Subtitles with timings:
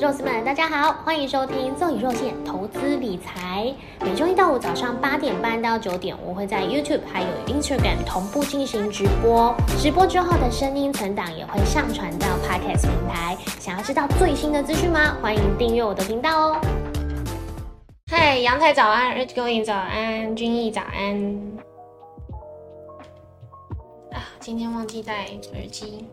[0.00, 3.72] 肉丝们，大家好，欢迎收听奏以肉馅投资理财。
[4.00, 9.54] 每周一到五早上八点半到九点，我会在 YouTube 还有 Instagram 同步进行直播。
[9.78, 13.36] 直播之后的声音存档也会上传到 Podcast 平台。
[13.60, 15.16] 想要知道最新的资讯吗？
[15.22, 16.60] 欢迎订阅我的频道哦。
[18.10, 21.52] 嗨，阳台早安，Rich Going 早安，君毅早安。
[24.10, 26.08] 啊，今天忘记戴耳机。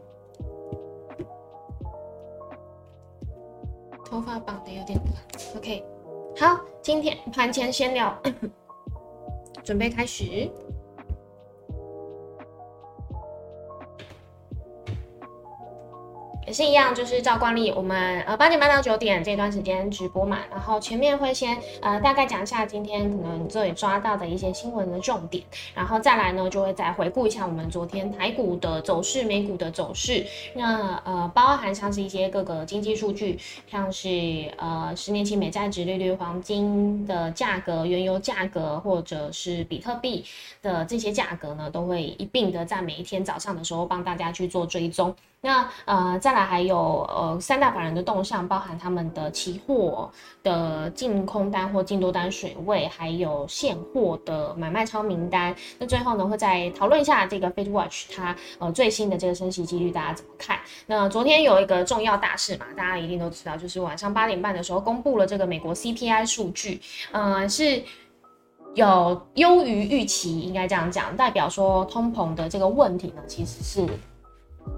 [4.12, 5.82] 头发绑的有点乱，OK，
[6.38, 8.14] 好，今天盘前先聊，
[9.64, 10.52] 准备开始。
[16.52, 25.42] 也是一样，就是照惯例，我们呃八点半到九点这段时间直播嘛，然后前面会先呃大概讲一下今天可能这里抓到的一些新闻的重点，
[25.74, 33.40] 然后再来呢就会再回顾一下我们昨天台股的走势、美股的走势，那呃包含像是一些各个经济数据，
[33.72, 40.26] 像是呃十年期美债值利率、黄金的价格、原油价格或者是比特币
[40.62, 45.16] 的这些价格呢，都会一并的在每一天早上的时候帮大家去做追踪。
[45.44, 50.08] 那呃，再来还有呃三大法人的动向，包含他们的期货
[50.44, 55.56] 的净空单或净多单水位，还有现货的买卖超名单。
[55.80, 60.60] 那最后呢，会再讨论一下这个 Fed Watch 它呃最新的这个升息几率，大家怎么看？
[60.86, 66.80] 那昨天有一个重要大事嘛，大家一定都知道，就是晚上八点半的时候公布了这个美国 CPI 数据，
[67.12, 67.82] 呃是
[68.76, 73.88] 有优于预期，应该这样讲，代表说通膨的这个问题呢，其实是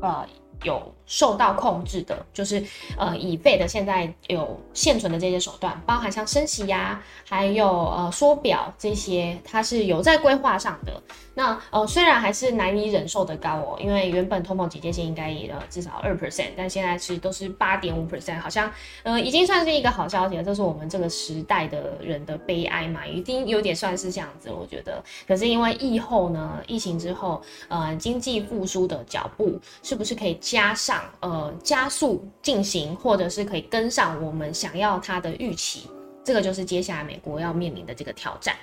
[0.01, 0.25] 呃。
[0.61, 2.63] 有受到控制的，就是
[2.97, 11.01] 呃，以费的现在有现存的这些手段，包含像升息呀，还有呃缩表这些，它是有在规划上的。
[11.35, 20.43] 那呃，虽然还是难以忍受的高哦，因为原本通膨警戒线应该也至少二 percent，但现在是都是八点五 percent，好像呃已经算是一个好消息了。
[20.43, 25.03] 这是我们这个时代的人的悲哀嘛，一定有点算是这样子，我觉得。
[25.27, 35.89] 可是因为疫后呢，疫情之后，呃，经济复苏的脚步是不是可以加上呃加速进行，或者是可以跟上我们想要它的预期？
[36.23, 38.55] 这个就是接下来美国要面临的这个挑战。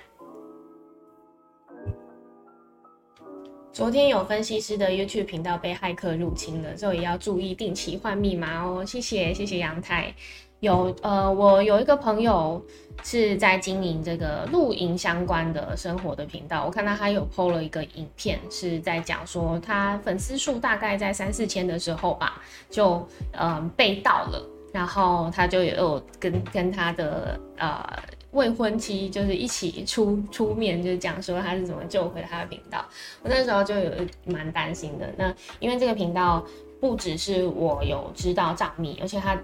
[3.72, 8.84] 昨天有分析师的 YouTube 频道被骇客入侵了，所以要注意定期换密码哦。
[8.84, 10.12] 谢谢，谢谢杨太。
[10.60, 12.62] 有呃，我有一个朋友
[13.02, 27.84] 是在经营这个露营相关的生活的频道，我看到他有 PO 了一个影片，是在讲说他粉丝数大概在三四千的时候吧，就呃被盗了，然后他就有跟跟他的呃。
[28.32, 32.78] 未婚妻就是一起出出面，就是讲说他是怎么救回他的频道。
[33.24, 33.90] 我那时候就有
[34.24, 35.12] 蛮担心的。
[35.16, 36.40] 那因为这个频道
[36.80, 39.36] 不只是我有知道账密，而且他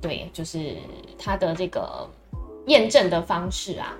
[0.00, 0.76] 对就是
[1.18, 2.08] 它的这个
[2.66, 3.94] 验证的方式啊，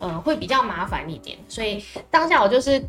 [0.00, 1.38] 嗯，会比较麻烦一点。
[1.48, 2.82] 所以当下我就是。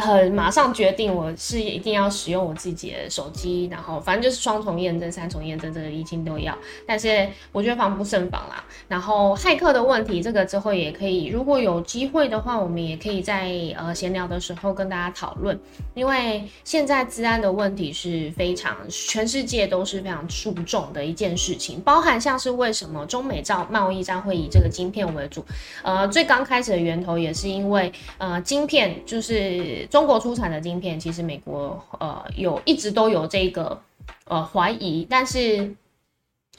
[0.00, 6.56] 很马上决定，我是一定要使用我自己的手机，然后反正就是双重验证、三重验证，这个一经都要。
[6.86, 8.64] 但是我觉得防不胜防啦。
[8.88, 15.58] 然后骇客的问题，这个之后也可以，如果有机会的话，我们也可以在呃闲聊的时候跟大家讨论。
[15.94, 25.44] 因为现在治安的问题是非常，全世界都是非常注重的一件事情，包含像是为什么中美造贸易战会以这个晶片为主，
[25.82, 29.86] 呃，最刚开始的源头也是因为呃晶片就是。
[29.90, 33.78] 中国出产的晶片，其实美国呃有一直都有这个
[34.26, 35.74] 呃怀疑，但是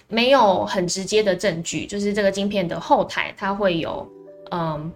[0.08, 4.06] 没有很直接的证据，就是这个晶片的后台它会有
[4.52, 4.92] 嗯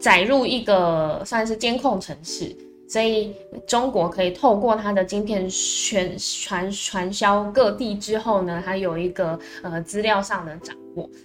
[0.00, 2.54] 载入一个算是监控程式，
[2.88, 3.32] 所以
[3.66, 10.76] 中国可以透过它的晶片传传传销各地之后呢，它有一个呃资料上的掌。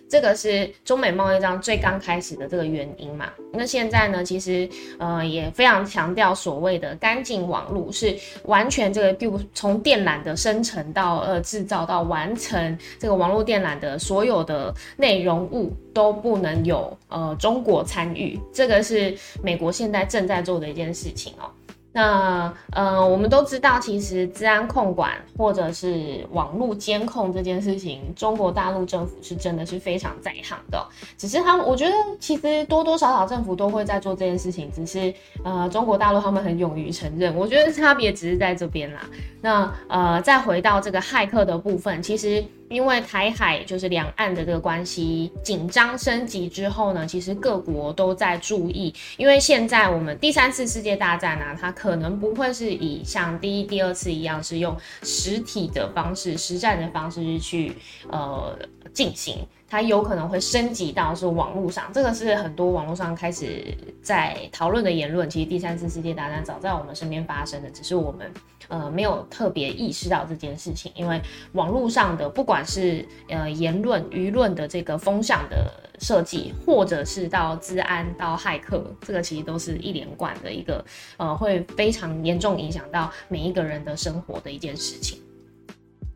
[0.09, 3.29] 这个是中美贸易战最刚开始的这个原因嘛？
[3.53, 4.67] 那现在呢，其实
[4.97, 8.13] 呃也非常强调所谓的干净网络，是
[8.45, 21.50] 完全这个就从电缆的生成到呃制造到完成这个网络电缆的所有的内容物都不能有呃中国参与，这个是美国现在正在做的一件事情哦。
[21.94, 30.84] 那呃，我们都知道，其实治安控管或者是网络监控这件事情，中国大陆政府是真的是非常在行的。
[31.18, 35.13] 只是他们，我觉得其实多多少少政府都会在做这件事情，只是
[35.44, 37.36] 呃，中国大陆他们很勇于承认。
[37.36, 39.01] 我觉得差别只是在这边啦。
[39.39, 42.44] 那呃，再回到这个骇客的部分，其实。
[42.74, 57.74] 因为台海就是两岸的这个关系紧张升级之后呢，其实各国都在注意，因为现在我们第三次世界大战呢，它可能不会是以像第一、第二次一样是用实体的方式、实战的方式去
[58.10, 58.58] 呃
[58.92, 59.38] 进行。
[59.70, 65.28] 它有可能会升级到是网络上，这个是很多网络上开始在讨论的言论。
[65.28, 68.31] 其实第三次世界大战早在我们身边发生的，只是我们
[68.68, 70.92] 呃没有特别意识到这件事情。
[70.95, 71.21] 因为
[71.54, 80.83] 网络上的不管是呃言论、舆论的这个风向的设计，或者是到治安、到骇客，这个其实都是一连贯的一个
[81.18, 85.19] 呃会非常严重影响到每一个人的生活的一件事情。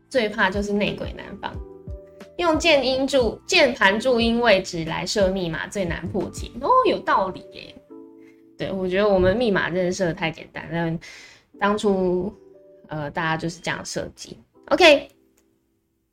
[0.08, 1.54] 最怕就是内鬼难防。
[2.38, 7.74] 用键音注键盘注音位置来设密码最难破解哦，有道理耶。
[8.56, 11.00] 对我觉得我们密码真的设的太简单，但
[11.60, 12.32] 当初
[12.88, 14.38] 呃大家就是这样设计。
[14.70, 15.08] OK，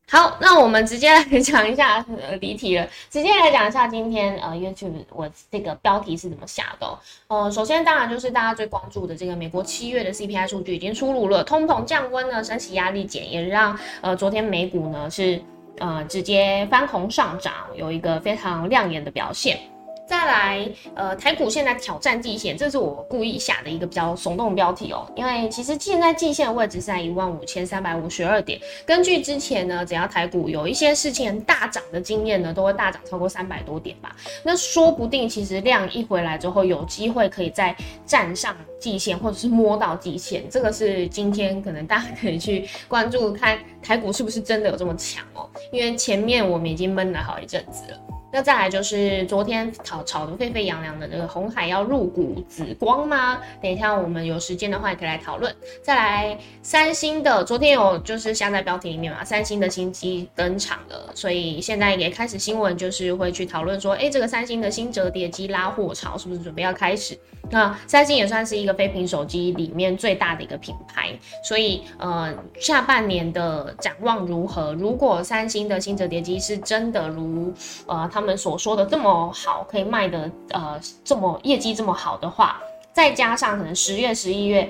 [0.09, 6.99] 好，那我们直接来讲一下呃离题了，直接来讲一下今天呃 YouTube 我这个标题是怎么下的。
[7.27, 15.41] 呃，首先当然就是大家最关注的这个美国七月的 CPI 数据已经出炉了，通膨降温呢，升息压力减，也让呃昨天美股呢是。
[15.77, 19.59] 呃，直接翻红上涨，有一个非常亮眼的表现。
[20.07, 25.11] 再来，呃，台股现在挑战季线，这是我故意下的一个比较耸动标题哦。
[25.15, 28.59] 因为其实现在季线的位置是在一万五千三百五十二点。
[28.85, 34.15] 根据之前呢，只要台股有一些事情大涨的经验呢，都会大涨超过三百多点吧。
[34.43, 37.75] 那说不定其实量一回来之后，有机会可以再
[38.05, 40.47] 站上季线，或者是摸到季线。
[40.51, 45.49] 这个是今天可能大家可以去关注，看台股是不是真的有这么强哦。
[45.71, 48.14] 因为前面我们已经闷了好一阵子了。
[48.35, 53.39] 那再来就是昨天炒炒得沸沸扬扬的这个红海要入股紫光吗？
[53.61, 55.55] 等一下我们有时间的话也可以来讨论。
[55.81, 67.17] 再来三星的，昨天有就是下在标题里面嘛，三星的新机登场了，所以现在也开始新闻就是会去讨论说，哎，这个三星的新折叠机拉货潮是不是准备要开始？
[67.51, 74.73] 那三星也算是一个非屏手机里面最大的一个品牌，所以呃，下半年的展望如何？
[74.73, 77.53] 如果三星的新折叠机是真的如
[77.85, 82.59] 呃他们们所说的这么好，可以卖的呃这么业绩这么好的话，
[82.91, 84.67] 再加上可能十月、十一月。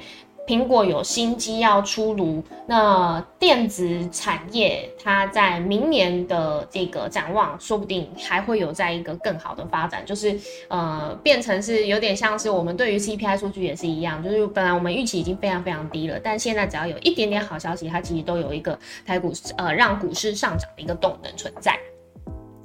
[0.48, 21.76] 苹果有新机要出炉，那电子产业它在明年的这个展望，说不定还会有在一个更好的发展，就是呃变成是有点像是我们对于 CPI 数据也是一样，就是本来我们预期已经非常非常低了，但现在只要有一点点好消息，它其实都有一个台股呃让股市上涨的一个动能存在。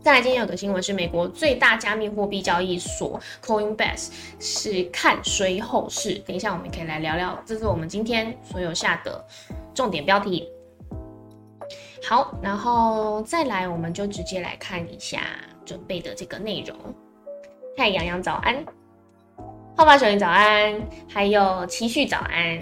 [0.02, 4.08] 再来，今天有个新闻是美国最大加密货币交易所 Coinbase
[4.38, 6.14] 是看衰后市。
[6.26, 9.22] 等一下，我们可以来聊聊，这是我们今天所有下的
[9.74, 10.48] 重点标题。
[12.08, 15.20] 好，然后再来，我们就直接来看一下
[15.66, 16.74] 准备的这个内容。
[17.76, 18.64] 太阳阳早安，
[19.76, 20.80] 泡泡小林早安，
[21.10, 22.58] 还有奇旭早安，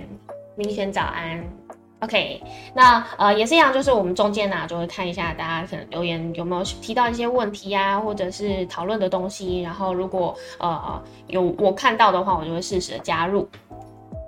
[0.57, 1.58] 明轩早安。
[2.01, 2.41] OK，
[2.75, 9.63] 那呃也是一样，就是我们中间呢就会看一下大家可能留言有没有提到一些问题呀，或者是讨论的东西。
[9.63, 13.49] 然后如果呃有我看到的话，我就会适时的加入。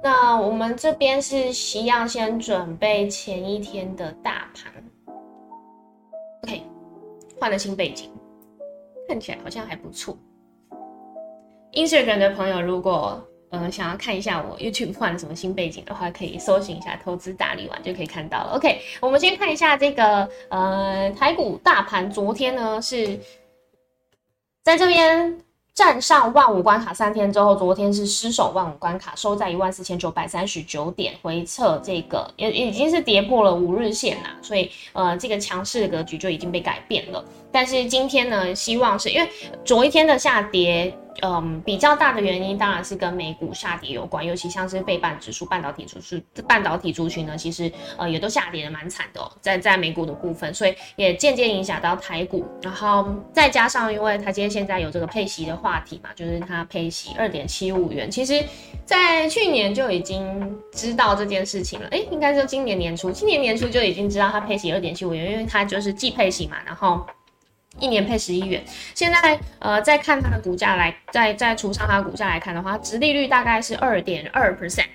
[0.03, 1.37] 那我们这边是
[1.79, 4.73] 一样先准备前一天的大盘。
[6.43, 6.65] OK，
[7.39, 8.11] 换了新背景，
[9.07, 10.19] 看起来好像还不错。
[11.75, 13.25] Instagram 的朋友如果。
[13.51, 18.53] 呃，想要看一下我 YouTube 换了什么新背景的话，可以搜寻一下“投资大力丸”就可以看到了。
[18.55, 23.19] OK，我们先看一下这个呃台股大盘，昨天呢是
[24.63, 25.37] 在这边
[25.75, 37.25] 站上万五关卡三天之后，昨天是失守万五关卡，收在一万四千九百三十九点，回撤这个也已经是跌破了五日线啦，所以呃这个强势格局就已经被改变了。
[37.51, 39.29] 但是今天呢，希望是因为
[39.65, 40.97] 昨一天的下跌。
[41.23, 52.45] 嗯，比较大的原因当然是跟美股下跌有关，尤其像是费半指数、半导体族群、半导体族群呢，其实呃也都下跌的蛮惨的哦，在在美股的部分，所以也间接影响到台股。
[52.63, 58.43] 然后再加上因为台积电现在有这个配息的话题嘛，就是它配息二点七五元，其实
[58.85, 67.05] 在去年就已经知道这件事情了，哎，应该说今年年初，今年年初就已经知道它配息二点七五元，因为它就是季配息嘛，然后。
[67.79, 68.63] 一年配十一元，
[68.95, 74.87] 现在呃再看它的股价来，再再除上它的股价来看的话，殖利率大概是二点二 percent，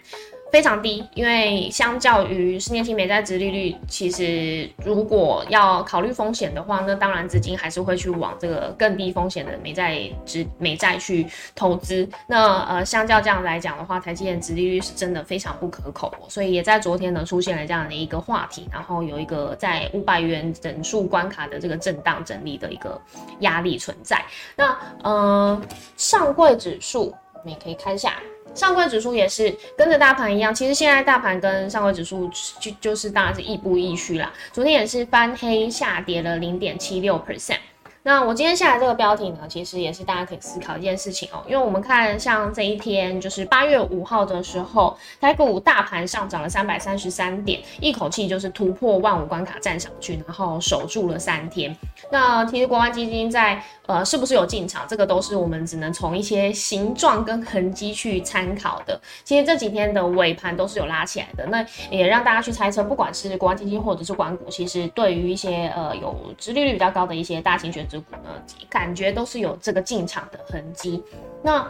[0.56, 12.08] 非常低，因为相较于十年期美债值利率，其实如果要考虑风险的话，那当然资金还是会去往这个更低风险的美债值美债去投资。
[12.26, 22.98] 那呃，相较这样来讲的话，台积电值利率是真的非常不可口，所以也在昨天呢出现了这样的一个话题，然后有一个在五百元整数关卡的这个震荡整理的一个
[23.42, 24.24] 压力存在。
[24.56, 25.62] 那呃，
[25.98, 27.14] 上柜指数
[27.46, 28.16] 们也可以看一下。
[28.54, 34.32] 上柜指数也是跟着大盘一样，其实现在大盘跟上柜指数就就是当然是亦步亦趋啦。
[34.54, 37.60] 昨天也是翻黑下跌了零点七六 percent。
[38.08, 51.76] 那我今天下来这个标题呢，其实也是大家可以思考一件事情哦，因为我们看像这一天就是八月五号的时候，台股大盘上涨了三百三十三点，一口气就是突破万五关卡站上去，然后守住了三天。
[52.12, 59.02] 那其实国安基金在呃是不是有进场，这个都是我们只能从一些形状跟痕迹去参考的。
[59.24, 67.95] 其实这几天的尾盘都是有拉起来的，那也让大家去猜测，不管是国安基金或者是管股，其实对于一些呃有殖利率比较高的一些大型选择。
[68.00, 71.04] 股呢，感觉都是有这个进场的痕迹。
[71.42, 71.70] 那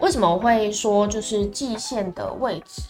[0.00, 2.82] 为什么我会说就是季线的位置？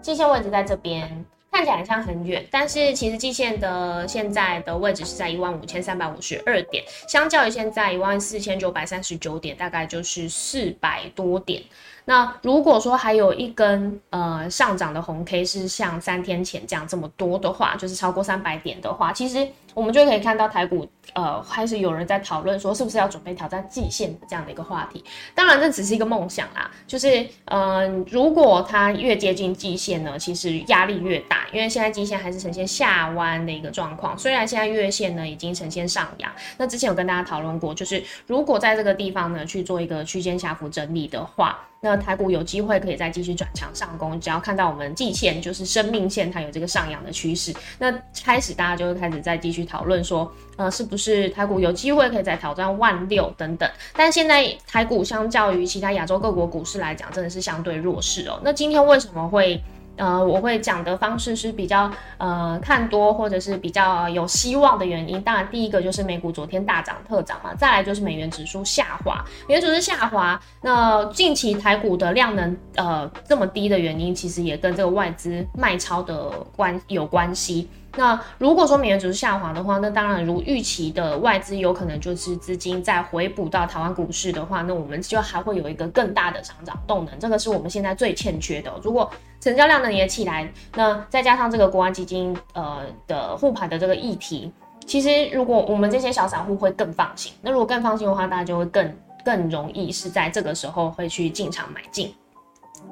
[0.00, 1.24] 季线位置在这边，
[1.54, 11.62] 看起来像很远，但是其实季线的现在的位置是在一万五千三百五十二点，相较于现在一万四千九百三十九点，大概就是四百多点。
[12.06, 25.04] 那如果说还有一根呃上涨的红 K 是像三天前这样这么多的话，就是超过三百点的话，其实我们就可以看到台股呃开始有人在讨论说是不是要准备挑战季线的这样的一个话题。
[25.34, 36.30] 当然这只是一个梦想啦，就是嗯如果它越接近季线呢，其实压力越大，因为现在季线还是呈现下弯的一个状况，虽然现在月线呢已经呈现上扬。
[36.56, 41.58] 那之前有跟大家讨论过，就是如果在这个地方呢去做一个区间下幅整理的话。
[41.84, 47.92] 那台股有机会可以再继续转强上攻，只要看到我们季线就是生命线，它有这个上扬的趋势，那
[48.24, 53.70] 开始大家就会开始再继续讨论说，呃，是不是台股有机会可以再挑战万六等等。
[53.94, 58.40] 但现在台股相较于其他亚洲各国股市来讲，真的是相对弱势哦。
[58.42, 59.62] 那今天为什么会？
[59.96, 65.20] 呃，我会讲的方式是比较呃看多或者是比较有希望的原因。
[65.22, 70.40] 当然，第一个就是美股昨天大涨特涨嘛，再来就是美元指数下滑，美元指数下滑。
[70.62, 77.68] 那近期台股的量能呃这么低的原因，其实也跟这个外资卖超的关有关系。
[77.96, 88.72] 那如果说美元指数下滑的话，那当然如预期的外资有可能就是资金再回补到台湾股市的话，那我们就还会有一个更大的上涨动能，这个是我们现在最欠缺的。
[88.82, 89.10] 如果
[89.40, 94.52] 成交量能也起来，那再加上这个国安基金呃的护盘的这个议题，
[94.86, 102.14] 其实如果我们这些小散户会更放心，那如果更放心的话，大家就会更更容易是在这个时候会去进场买进。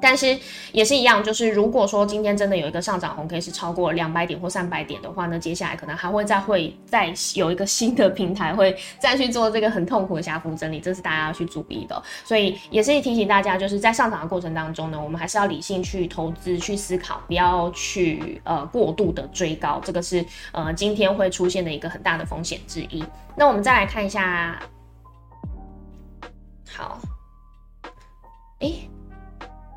[0.03, 0.37] 但是
[0.73, 12.03] 也是一样，就是如果说今天真的有一个上涨红 K 是超过两百点或三百点的话，那接下来可能还会再会再有一个新的平台会再去做这个很痛苦的下幅整理，这是大家要去注意的。
[12.25, 23.01] 所以也是提醒大家，就是在上涨的过程当中呢，我们还是要理性去投资、去思考，不要去呃过度的追高，这个是呃今天会出现的一个很大的风险之一。
[23.37, 24.59] 那我们再来看一下，
[26.69, 26.99] 好，
[28.59, 28.89] 诶。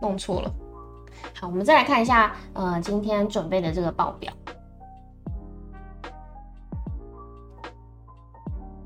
[0.06, 0.50] 弄错了，
[1.34, 4.32] 好，我们再来看一下，呃，今天准备的这个报表。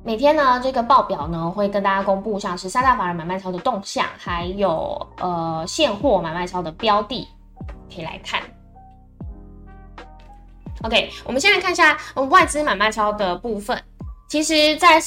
[0.02, 7.28] 每天呢，这个报表呢会跟大家公布，像是三大法人买卖超的动向，还有呃现货买卖超的标的，
[7.94, 8.40] 可以来看。
[10.82, 11.98] OK，我们先来看一下
[12.30, 13.78] 外资买卖超的部分。
[14.30, 15.00] 其实，在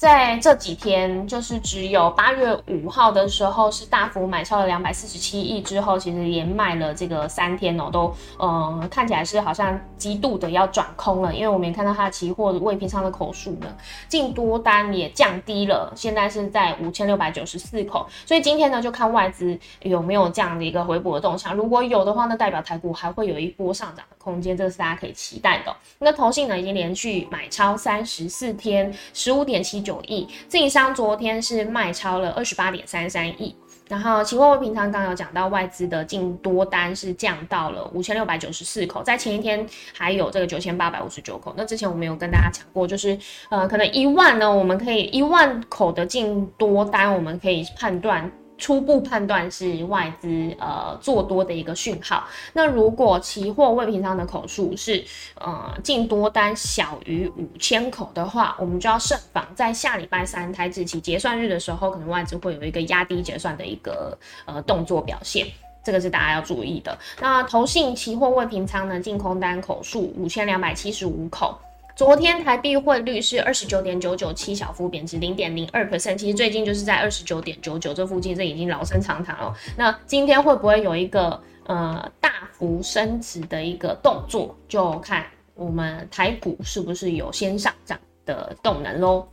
[0.00, 13.68] 在这几天，就是只有八月五号的时候是大幅买超了两百四十七亿，之后其实连卖了这个三天哦，都嗯看起来是好像极度的要转空了，因为我们也看到它期货未平仓的口数呢，
[14.08, 25.74] 净多单也降低了，现在是在五千六百九十四口，所以今天呢就看外资有没有这样的一个回补的动向，如果有的话，那代表台股还会有一波上涨的空间，这个是大家可以期待的。
[26.00, 28.52] 那投信呢已经连续买超三十四。
[28.64, 33.54] 天十五点七九亿，自营商昨天是卖超了二十八点三三亿，
[33.88, 43.18] 然后期货未平常刚有讲到外资的净多单是降到了五千六百九十四口，在前一天还有这个九千八百五十九口，那之前我们有跟大家讲过，就是
[43.50, 48.32] 呃可能一万呢，我们可以一万口的净多单，我们可以判断。
[48.56, 52.24] 初步判断是外资呃做多的一个讯号。
[52.52, 65.46] 那如果期货未平仓的口数是呃净多单小于五千口的话，我们就要慎防在下礼拜三台指期结算日的时候，可能外资会有一个压低结算的一个呃动作表现。
[65.82, 66.96] 这个是大家要注意的。
[67.20, 71.58] 那投信期货未平仓呢，净空单口数五千两百七十五口。
[71.96, 76.16] 昨天台币汇率是二十九点九九七，小幅贬值零点零二 percent。
[76.16, 79.54] 其实最近就是在二十九点九九这附近，这已经老生常谈了。
[79.76, 85.24] 那今天会不会有一个呃大幅升值的一个动作，就看
[85.54, 87.96] 我们台股是不是有先上涨
[88.26, 89.28] 的动能喽。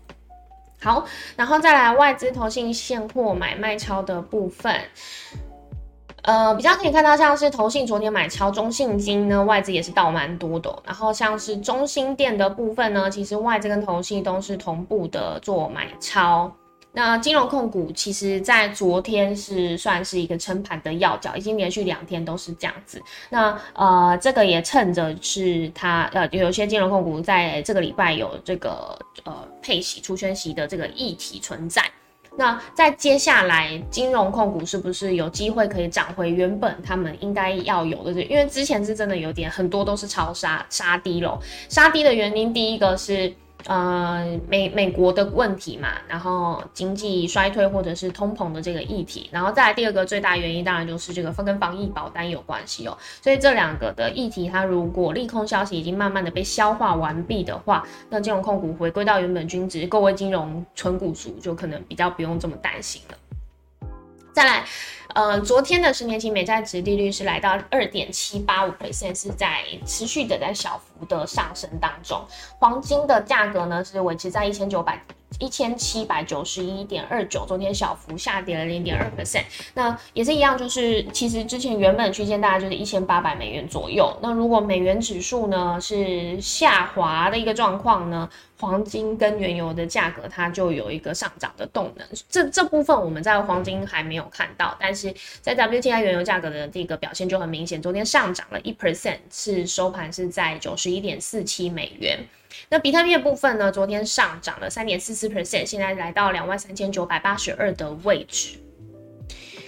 [0.80, 4.80] 好，然后再来外资投信现货买卖超的部分。
[6.24, 10.84] 呃，比较可以看到，像是投信昨天买超中信金呢，外资也是倒蛮多的。
[10.86, 16.51] 然后像是中心店的部分呢，其实外资跟投信都是同步的做买超。
[16.94, 23.01] 那金融控股其实在昨天是算是一个撑盘的要角，已经连续两天都是这样子。
[23.30, 31.82] 那呃，这个也趁着是它呃，有些金融控股在这个礼拜有这个呃配息出圈息的这个议题存在。
[32.38, 38.22] 那在接下来，金融控股是不是有机会可以涨回原本他们应该要有的？
[38.24, 43.34] 因为之前是真的有点很多都是超杀杀低了，杀低的原因第一个是。
[43.65, 52.98] 呃，美美国的问题嘛，然后经济衰退或者是通膨的这个议题，然后再来第二个最大原因，当然就是这个分跟防疫保单有关系哦。
[53.22, 63.18] 所以这两个的议题，它如果利空消息已经慢慢的被消化完毕的话，那金融控股回归到原本均值，各位金融纯股族就可能比较不用这么担心了。
[64.34, 64.66] 再来。
[65.14, 72.26] 呃，昨天的十年期美债值利率是来到二点七八五 percent，是在持续的在小幅的上升当中。
[72.58, 75.02] 黄金的价格呢是维持在一千九百。
[75.41, 79.43] 一千七百九十一点二九，昨天小幅下跌了零点二 percent。
[79.74, 84.15] 那也是一样，就是其实之前原本区间大概就是一千八百美元左右。
[84.21, 88.29] 那如果美元指数呢是下滑的一个状况呢，
[88.60, 92.07] 黄金跟原油的价格它就有一个上涨的动能。
[92.29, 102.19] 这这部分我们在黄金还没有看到，但是在 WTI 原油价格的这个表现就很明显，昨天上涨了一 percent，是收盘是在九十一点四七美元。
[102.70, 103.72] 那比特币的部分呢？
[103.72, 108.58] 昨天上涨了三点四四 percent，现在来到两万三千九百八十二的位置。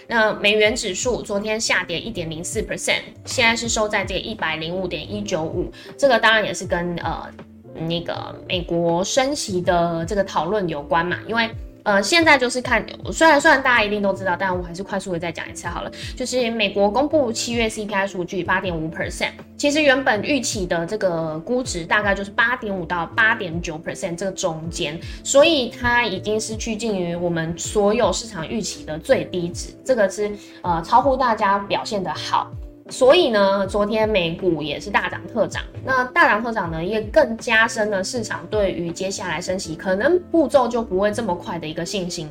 [0.08, 5.72] 那美元指数昨天下跌一点零四 percent，现在是收在这个一百零五点一九五。
[5.98, 7.30] 这个当然也是跟呃
[7.88, 11.50] 那个美国升息的这个讨论有关嘛，因为。
[11.84, 15.92] 呃，现在就是看，虽然虽然大家一定都知道，但我还是快速的再讲一次好了。
[16.16, 30.32] 就是美国公布七月 CPI 数据八点五 percent，其实原本预期的这个估值大概就是八点五到八点九 percent 这个中间，所以它已经是趋近于我们所有市场预期的最低值，这个是
[30.62, 32.50] 呃超乎大家表现的好。
[32.90, 35.64] 所以呢，昨天美股也是大涨特涨。
[35.86, 42.30] 那大涨特涨呢，也更加深了市场对于接下来升息可能步骤就不会这么快的一个信心。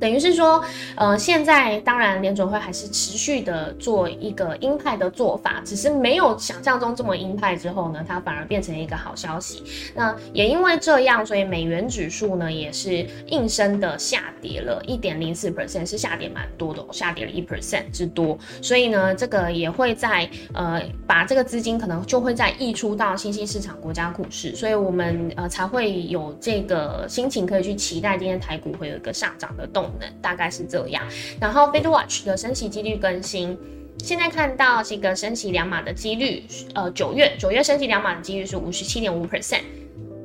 [0.00, 0.62] 等于是说，
[0.96, 9.64] 呃，现在当然联准会还是持续的做一个鹰派的做法，只是没有想象中这么鹰派之后呢，它反而变成一个好消息。
[9.94, 18.38] 那也因为这样，所以美元指数呢也是应声的下跌了一点零四 percent，是下跌蛮多的，下跌了一 percent 之多。
[18.62, 29.87] 所以呢，这个也会在呃把这个资金可能就会在溢出到新兴市场国家股市，所以我们呃才会有这个心情可以去期待今天台股会有一个上涨的动。
[30.20, 31.02] 大概是这样，
[31.40, 33.58] 然后 Fit Watch 的升息几率更新，
[33.98, 36.42] 现在看到这个升息两码的几率，
[36.74, 39.62] 呃，九月九月升息两码的几率是五十七点五 percent，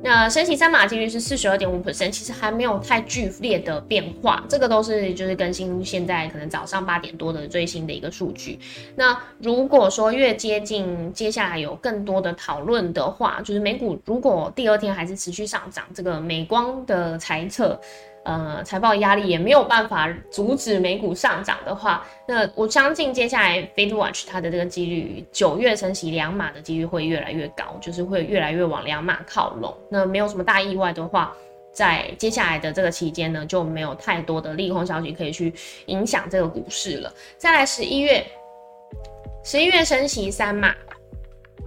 [0.02, 8.58] 那升息三码几率是四十二点五 percent，其实还没有太剧烈的变化，这个都是就是更新现在可能早上八点多的最新的一个数据。
[8.94, 17.80] 那如果说越接近接下来有更多的讨论的话，就是美股如果第二天还是持续上涨，这个美光的猜测。
[18.24, 29.76] 呃，财报压力也没有办法阻止美股上涨的话，那我相信接下来 Fed Watch 它的这个几率，九月升息两码的几率会越来越高，就是会越来越往两码靠拢。
[29.90, 31.36] 那没有什么大意外的话，
[31.70, 35.52] 在接下来的这个期间呢，就没有太多的利空消息可以去
[35.86, 37.12] 影响这个股市了。
[37.36, 38.24] 再来十一月，
[39.42, 40.74] 十一月升息三码。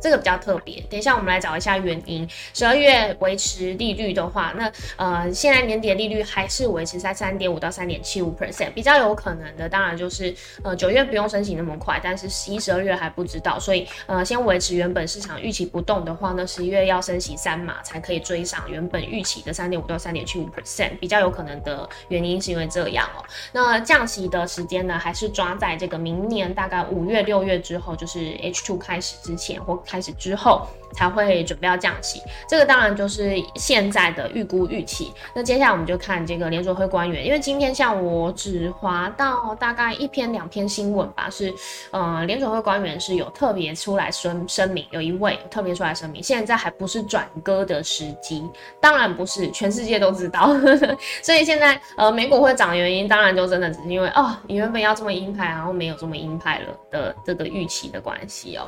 [0.02, 0.82] 这个比较特别。
[0.90, 2.28] 等一下我们来找一下原因。
[2.54, 10.34] 十二月维持利率的话，那呃现在年底利率还是维持在三点五到三点七五 percent，比较有可能的当然就是
[10.64, 23.24] 呃九月不用升息那么快，但是十一、十二月还不知道，所以呃先维持原本市场预期不动的话，那十一月要升息三码才可以追上原本预期的三点五到三点七五 percent，比较有可能的原因是因为这样哦。
[23.52, 30.68] 那降息的时间呢，还是抓在这个明年大概五月、六月之后，就是 H two 开始之前或开始之后。
[30.94, 35.12] 才会准备要降息，这个当然就是现在的预估预期。
[35.36, 41.54] 那接下来我们就看这个联储会官员，因为今天像我只划到大概一篇两篇新闻吧，是
[41.92, 48.42] 呃联储会官员是有特别出来声声明，有一位特别出来声明，现在还不是转割的时机，
[48.80, 50.56] 当然不是，全世界都知道。
[51.22, 58.64] 所以现在呃美股会涨的原因，当然就真的只是因为哦你原本要这么鹰派，然后没有这么鹰派了的这个预期的关系哦。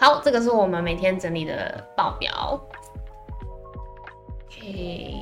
[0.00, 2.58] 好，这个是我们每天整理的报表。
[4.46, 5.14] OK，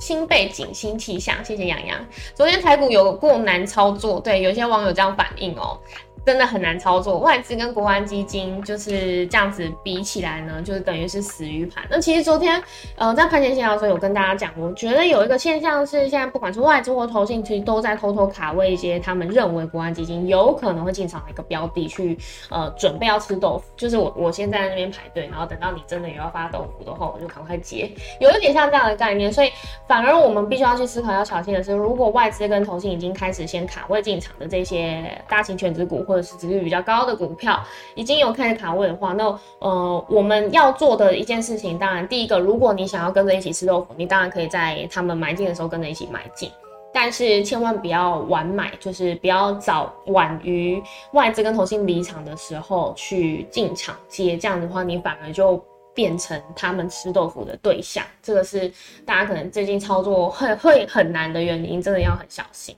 [0.00, 2.04] 新背景、新气象，谢谢洋洋。
[2.34, 5.78] 昨天台股有过难操作，对，有些网友这样反映哦。
[6.24, 11.84] 真的很难操作，外资跟国安基金就是这样子比起来呢，就是等于是死鱼盘。
[11.90, 12.62] 那其实昨天，
[12.94, 22.16] 呃，在盘前闲聊的时候有跟大家讲，我觉得有一个现象是，现在不管是外资或投信，其实都在偷偷卡位一些他们认为国安基金有可能会进场的一个标的，去
[22.50, 23.64] 呃准备要吃豆腐。
[23.76, 29.32] 就是我我先在那边排队，然后等到你真的有要发豆腐的话，我就赶快接，有一点像这样的概念。
[29.32, 29.50] 所以
[29.88, 36.06] 反而我们必须要去思考要小心的是，如果外资跟投信已经开始先卡位进场的这些大型全值股。
[36.12, 37.58] 或者是值率比较高的股票
[37.94, 39.24] 已经有开始卡位的话，那
[39.60, 46.50] 呃我们要做的一件事情，当然第一个，如果你想要跟着一起吃豆腐，你当然可以在他们买进的时候跟着一起买进，
[46.92, 50.82] 但是千万不要晚买，就是不要早晚于
[51.14, 55.58] 外资跟投信离场的时候去进场接，这样的话你反而就
[55.94, 58.70] 变成他们吃豆腐的对象，这个是
[59.06, 62.76] 大家可能最近操作会会很难的原因，真的要很小心。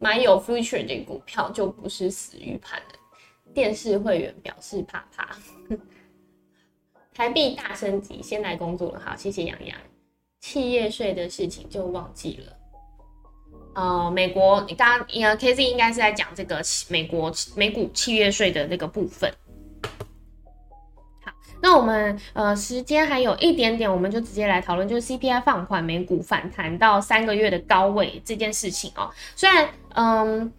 [0.00, 2.86] 买有 future 的股票就不是死预判了。
[3.54, 5.36] 电视会员表示怕怕。
[7.12, 9.00] 台币大升级，先来工作了。
[9.00, 9.76] 好，谢谢洋洋。
[10.40, 12.56] 企业税的事情就忘记了。
[13.74, 19.30] 呃，美国，你刚刚呃 K Z 应该是在讲这个美国美股企业税的那个部分。
[21.62, 29.10] 那我们呃时间还有一点点，我们就直接来讨论，就是 CPI 放缓，美股反弹到三个月的高位这件事情哦。
[29.36, 30.50] 虽然嗯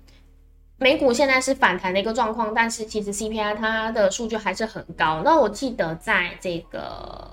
[0.77, 5.21] 美股现在是反弹的一个状况，但是其实 CPI 它的数据还是很高。
[5.25, 7.31] 那我记得在这个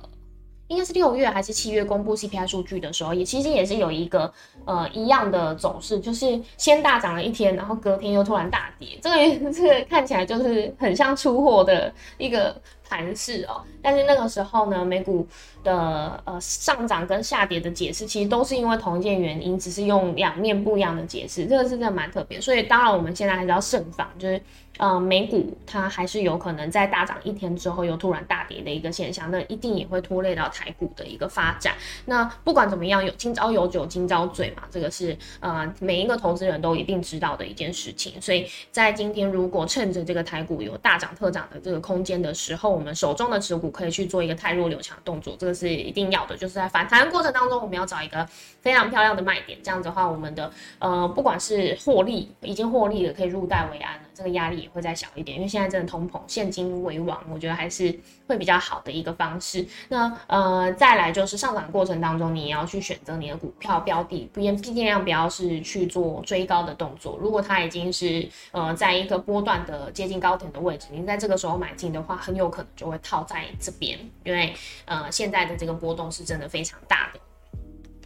[0.68, 4.32] 应该是六月还是七月公布 CPI 数据的时候，也其实也是有一个
[4.64, 8.98] 呃一样的走势，就是先大涨了一天，然后隔天又突然大跌。
[9.02, 9.16] 这个
[9.52, 12.54] 这个看起来就是很像出货的一个。
[12.88, 15.26] 盘势哦，但是那个时候呢，美股
[15.62, 22.40] 的呃上涨跟下跌的解释，其实都是因为同一件原因，只是用两面不一样的解释，这个是真的蛮特别。
[22.40, 24.40] 所以当然我们现在还是要慎防，就是。
[24.78, 31.74] 呃，美股它还是有可能在大涨一天之后又突然大跌的一个现象，那一定也会拖累到台股的一个发展。
[32.06, 38.20] 那不管怎么样，有今朝有酒今朝醉嘛，这个是呃每一个投资人都一定知道的一件事情。
[38.22, 46.36] 所以在今天如果趁着这个台股有大涨特涨的这个空间的时候，我们手中的持股可以去做一个太弱留强动作，这个是一定要的。
[46.36, 48.24] 就是在反弹过程当中，我们要找一个
[48.60, 54.68] 非常漂亮的卖点，这样子的话，我们的呃不管是获利已经获利了，可以入袋为安，这个压力也。
[54.68, 59.66] 会再小一点，因为现在真的通膨，现金为王，我觉得还是会比较好的一个方式。
[59.88, 67.18] 那呃，再来就是上涨过程当中，你也要去选择你的股票标的，不尽量不要是去做追高的动作。
[67.20, 74.54] 如果它已经是呃在一个波段的接近高点的位置，你在这个时候买进的话，很有可能就会套在这边，因为
[74.84, 77.20] 呃现在的这个波动是真的非常大的。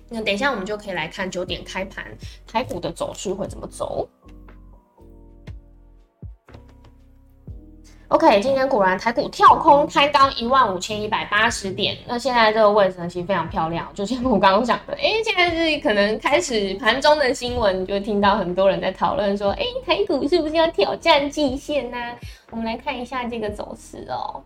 [0.09, 2.07] 那等一下我们就可以来看九点开盘
[2.46, 4.09] 台股的走势会怎么走。
[8.12, 13.90] OK，今天果然台股跳空开高一万五千一百八十点，那现在这个位置呢，其实非常漂亮。
[13.94, 21.96] 就像我刚刚讲的，哎，现在是可能开始盘中的新闻，就听到很多人在讨论说，哎，台股是不是要挑战季线呢？
[22.51, 24.44] 我们来看一下这个走势哦。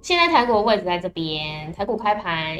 [0.00, 2.56] 现在台股的位置在这边，台股开盘。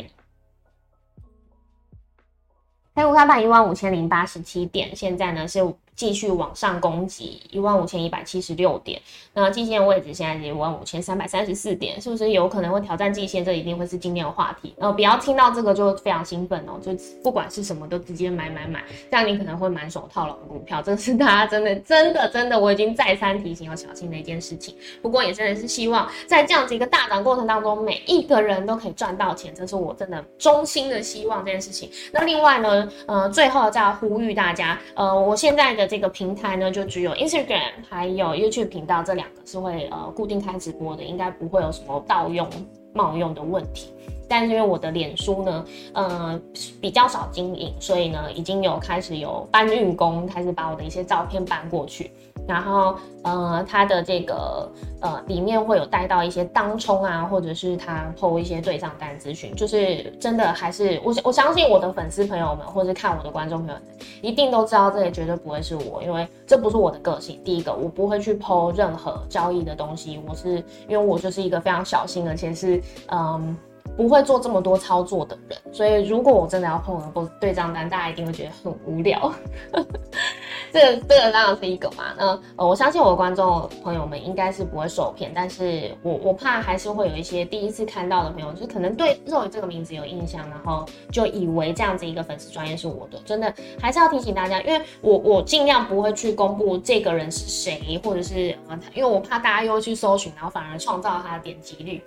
[2.94, 5.58] 台股开盘一万五千零八十七点，现在呢是
[5.94, 9.00] 继续往上攻击一万五千一百七十六点，
[9.35, 13.44] 那季线位置现在是一万五千三百三十四点，是不是有可能会挑战季线？
[13.44, 14.74] 这一定会是今天的话题。
[14.78, 20.81] 呃，不要听到这个就非常兴奋哦，就不管是什么都直接买买买，这样你可能会满手套牢股票。
[20.83, 24.74] 这是大家真的 真的真的，我已经再三提醒要小心的一件事情。
[25.00, 31.90] 不过也真的是希望在这样子一个大涨过程当中，每一个人都可以赚到钱，这是我真的衷心的希望这件事情。
[32.12, 42.48] 那另外呢，呃，最后再呼吁大家，呃，我现在的这个平台呢，就只有 Instagram 还有 YouTube 频道这两个是会呃固定开直播的，应该不会有什么盗用
[42.94, 43.92] 冒用的问题。
[44.28, 46.40] 但是因为我的脸书呢，呃，
[46.80, 52.10] 比较少经营，所以呢，已经有开始有搬运工开始把我的一些照片搬过去。
[52.46, 63.83] 然后，呃，它的这个呃里面会有带到一些当冲啊，或者是他抛一些对账单咨询，就是真的还是我我相信我的粉丝朋友们，或者看我的观众朋友们，
[64.20, 67.40] 一定都知道这也绝对不会是我，因为这不是我的个性。
[67.44, 70.57] 第一个，我不会去抛任何交易的东西，我是
[70.88, 73.57] 因为我就是一个非常小心，而且是嗯。
[73.94, 79.31] 不会做这么多操作的人，所以如果我真的要碰很多对账单，大家一定会觉得很无聊。
[80.72, 82.14] 这这个当然是一个嘛。
[82.16, 93.18] 那呃，我相信我的观众朋友们应该是不会受骗，但是我我怕还是会有一些第一次看到的朋友，就可能对肉这个名字有印象，然后就以为这样子一个粉丝专业是我的。
[93.24, 102.02] 真的还是要提醒大家，因为我我尽量不会去公布这个人是谁，或者是呃，因为我怕大家又去搜寻，然后反而创造他的点击率。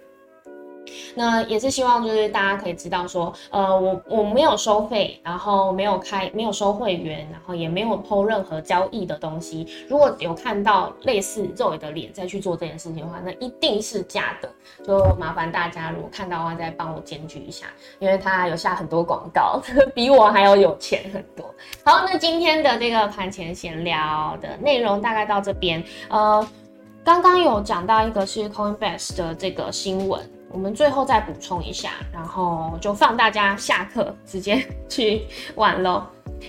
[1.15, 9.65] 那也是希望，就是大家可以知道说，呃，我我没有收费，然后没有开，没有收会员，然后也没有抛任何交易的东西。
[9.87, 14.49] 如果有看到类似肉眼的脸再去做这件事情的话，那一定是假的。
[14.83, 17.67] 就麻烦大家，如果看到的话，再帮我检举一下，
[17.99, 19.61] 因为他有下很多广告，
[19.95, 21.45] 比我还要有钱很多。
[21.85, 25.81] 好，那今天的这个盘前闲聊的内容大概到这边。
[26.09, 26.45] 呃，
[27.03, 30.21] 刚刚有讲到一个是 Coinbase 的这个新闻。
[30.55, 36.01] 我们最后再补充一下，然后就放大家下课直接去玩喽。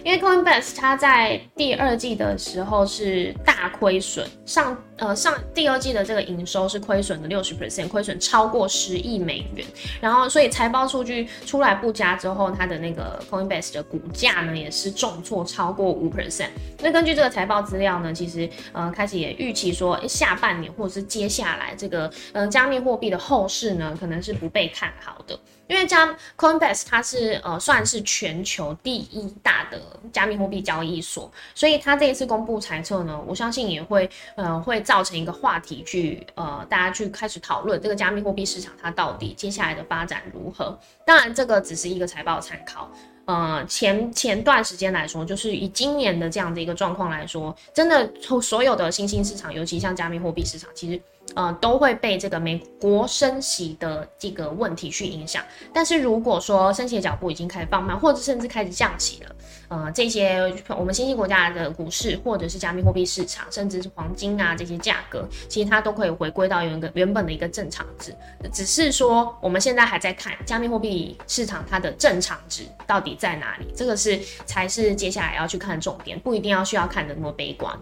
[0.05, 9.67] 因为 Coinbase 它在第二季的时候是大亏损，上呃上第二季的这个营收是亏损的六十 percent，亏损超过十亿美元。
[10.01, 16.51] 然后所以财报数据出来不佳之后，它的那个 Coinbase 的股价呢也是重挫超过五 percent。
[16.81, 25.37] 那根据这个财报资料呢，其实呃开始也预期说下半年或者是接下来这个呃加密货币的后市呢，可能是不被看好的。
[25.69, 29.81] 因为加 Coinbase 它是呃算是全球第一大的
[30.13, 40.79] 加密货币交易所，所以它这一次公布财测呢，我相信也会呃会造成一个话题去呃大家去开始讨论这个加密货币市场它到底接下来的发展如何。
[41.05, 42.91] 当然这个只是一个财报参考，
[43.25, 51.01] 呃前前段时间来说，就是以今年的这样的一个状况来说，真的从所有的新兴市场，尤其像加密货币市场，其实。
[51.35, 55.43] 呃，都会被这个美国升息的这个问题去影响。
[55.73, 59.37] 但是如果说升息的脚步已经开始放慢，或者甚至开始降息了，
[59.69, 68.15] 呃，这些我们新兴国家的股市，或者是加密货币市场，甚至是黄金啊这些价格，其实它都可以回归到原个原本的一个正常值。
[68.53, 77.77] 只是说我们现在还在看加密货币市场它的正常值到底在哪里，这个是才是接下来要去看的重点，不一定要需要看的那么悲观。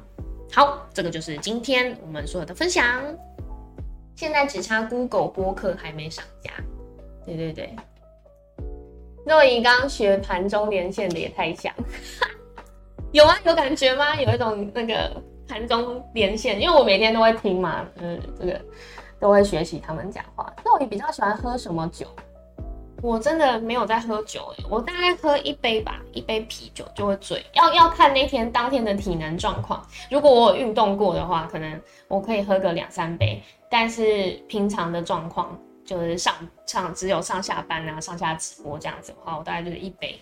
[0.52, 3.02] 好，这个就是今天我们所有的分享。
[4.14, 6.50] 现在只差 Google 播客还没上架。
[7.24, 7.74] 对对对，
[9.26, 11.72] 若仪刚学盘中连线的也太像，
[13.12, 14.14] 有啊，有感觉吗？
[14.20, 18.60] 有一种那个盘中连线，因为我每天都会听嘛，嗯，这个
[19.18, 20.54] 都会学习他们讲话。
[20.64, 22.06] 若仪比较喜欢喝什么酒？
[23.02, 27.44] 我真的没有在喝酒哎，我大概喝一杯吧，一杯啤酒就会醉。
[27.52, 29.86] 要要看那天当天的体能状况。
[30.10, 33.42] 如果我有运动过的话，可能我可以喝个两三杯。
[33.76, 36.32] 但是平常的状况就是上
[36.64, 40.16] 上只有上下班啊，上下直播这样子的话，我大概就是一杯，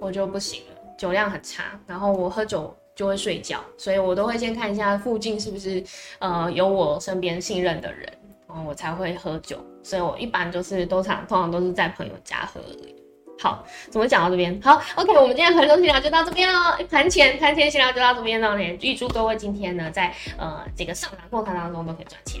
[0.00, 1.64] 我就不行了，酒量很差。
[1.84, 5.82] 然后我喝酒就会睡觉，所以我都会先看一下附近是不是
[6.20, 8.08] 呃有我身边信任的人。
[8.46, 12.60] 然后我才会喝酒，所以我一般就是都常通常都是在朋友家喝。
[13.40, 14.60] 好，怎么讲到这边？
[14.62, 16.76] 好，OK，我们今天盘中闲聊就到这边喽。
[16.88, 18.56] 盘前盘前闲聊就到这边喽。
[18.56, 22.40] 也预祝各位今天呢，在呃这个上涨过程当中都可以赚钱。